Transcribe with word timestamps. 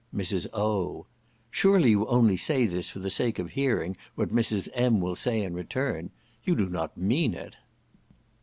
Mrs. 0.11 0.47
O. 0.51 1.05
"Surely 1.51 1.91
you 1.91 2.07
only 2.07 2.35
say 2.35 2.65
this 2.65 2.89
for 2.89 2.97
the 2.97 3.11
sake 3.11 3.37
of 3.37 3.51
hearing 3.51 3.95
what 4.15 4.33
Mrs. 4.33 4.67
M. 4.73 4.99
will 4.99 5.15
say 5.15 5.43
in 5.43 5.53
return—you 5.53 6.55
do 6.55 6.67
not 6.67 6.97
mean 6.97 7.35
it?" 7.35 7.55